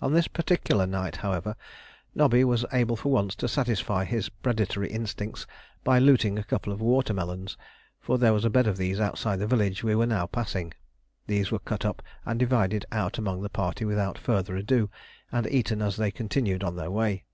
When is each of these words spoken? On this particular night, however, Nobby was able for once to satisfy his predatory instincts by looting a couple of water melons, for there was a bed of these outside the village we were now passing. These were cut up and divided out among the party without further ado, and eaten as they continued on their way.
On 0.00 0.14
this 0.14 0.26
particular 0.26 0.86
night, 0.86 1.16
however, 1.16 1.54
Nobby 2.14 2.44
was 2.44 2.64
able 2.72 2.96
for 2.96 3.12
once 3.12 3.34
to 3.34 3.46
satisfy 3.46 4.06
his 4.06 4.30
predatory 4.30 4.88
instincts 4.88 5.46
by 5.84 5.98
looting 5.98 6.38
a 6.38 6.42
couple 6.42 6.72
of 6.72 6.80
water 6.80 7.12
melons, 7.12 7.58
for 8.00 8.16
there 8.16 8.32
was 8.32 8.46
a 8.46 8.48
bed 8.48 8.66
of 8.66 8.78
these 8.78 8.98
outside 9.00 9.36
the 9.36 9.46
village 9.46 9.84
we 9.84 9.94
were 9.94 10.06
now 10.06 10.24
passing. 10.26 10.72
These 11.26 11.50
were 11.50 11.58
cut 11.58 11.84
up 11.84 12.00
and 12.24 12.38
divided 12.40 12.86
out 12.90 13.18
among 13.18 13.42
the 13.42 13.50
party 13.50 13.84
without 13.84 14.16
further 14.16 14.56
ado, 14.56 14.88
and 15.30 15.46
eaten 15.46 15.82
as 15.82 15.98
they 15.98 16.10
continued 16.10 16.64
on 16.64 16.76
their 16.76 16.90
way. 16.90 17.24